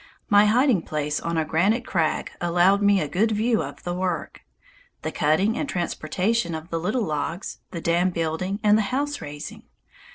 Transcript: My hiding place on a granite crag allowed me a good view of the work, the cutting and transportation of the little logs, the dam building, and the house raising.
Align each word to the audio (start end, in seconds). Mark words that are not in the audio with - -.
My 0.31 0.45
hiding 0.47 0.81
place 0.81 1.19
on 1.19 1.37
a 1.37 1.45
granite 1.45 1.85
crag 1.85 2.31
allowed 2.41 2.81
me 2.81 2.99
a 2.99 3.07
good 3.07 3.29
view 3.33 3.61
of 3.61 3.83
the 3.83 3.93
work, 3.93 4.41
the 5.03 5.11
cutting 5.11 5.55
and 5.55 5.69
transportation 5.69 6.55
of 6.55 6.71
the 6.71 6.79
little 6.79 7.03
logs, 7.05 7.59
the 7.69 7.81
dam 7.81 8.09
building, 8.09 8.59
and 8.63 8.79
the 8.79 8.89
house 8.89 9.21
raising. 9.21 9.61